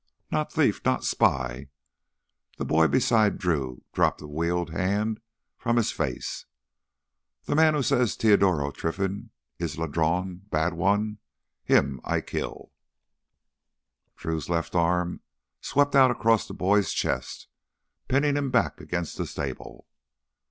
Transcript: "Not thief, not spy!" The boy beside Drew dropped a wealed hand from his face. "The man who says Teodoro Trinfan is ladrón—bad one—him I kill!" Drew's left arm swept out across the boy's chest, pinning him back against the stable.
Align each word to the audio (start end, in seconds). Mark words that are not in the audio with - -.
"Not 0.31 0.51
thief, 0.51 0.81
not 0.83 1.03
spy!" 1.03 1.67
The 2.57 2.65
boy 2.65 2.87
beside 2.87 3.37
Drew 3.37 3.83
dropped 3.93 4.19
a 4.23 4.27
wealed 4.27 4.71
hand 4.71 5.21
from 5.59 5.75
his 5.77 5.91
face. 5.91 6.45
"The 7.43 7.53
man 7.53 7.75
who 7.75 7.83
says 7.83 8.17
Teodoro 8.17 8.71
Trinfan 8.71 9.29
is 9.59 9.75
ladrón—bad 9.75 10.73
one—him 10.73 12.01
I 12.03 12.19
kill!" 12.19 12.71
Drew's 14.15 14.49
left 14.49 14.73
arm 14.73 15.21
swept 15.59 15.95
out 15.95 16.09
across 16.09 16.47
the 16.47 16.55
boy's 16.55 16.91
chest, 16.93 17.47
pinning 18.07 18.35
him 18.37 18.49
back 18.49 18.81
against 18.81 19.17
the 19.19 19.27
stable. 19.27 19.85